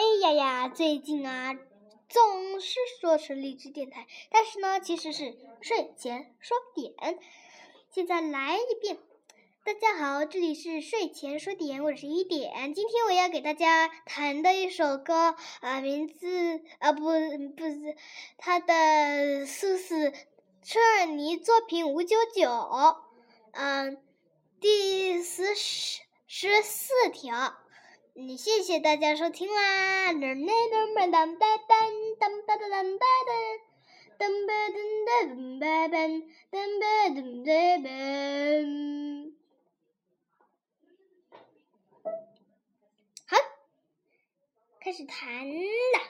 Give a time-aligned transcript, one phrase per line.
[0.00, 1.54] 哎呀呀，最近啊，
[2.08, 7.18] 总是说是励志电台，但是呢，其实是睡前说点。
[7.90, 8.96] 现在来一遍，
[9.62, 12.72] 大家好，这里是睡前说点，我是一点。
[12.72, 17.94] 今天我要给大家弹的一首歌啊，名字啊不不是，
[18.38, 20.12] 它的是是
[20.62, 22.50] 车尔尼作品五九九，
[23.52, 24.02] 嗯，
[24.60, 27.54] 第十十十四条。
[28.20, 30.12] 你谢谢大家收听啦！
[43.26, 43.36] 好，
[44.80, 46.00] 开始弹了。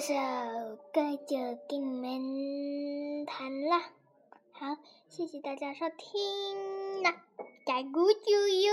[0.00, 0.14] 这首
[0.94, 1.36] 歌就
[1.68, 3.80] 给你们弹了，
[4.52, 4.76] 好，
[5.08, 7.16] 谢谢大家收听啦，
[7.66, 8.72] 加鼓就有。